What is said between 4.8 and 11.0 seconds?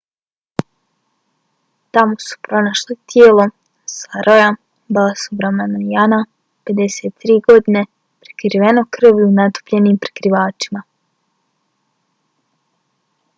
balasubramanijana 53 prekriveno krvlju natopljenim prekrivačima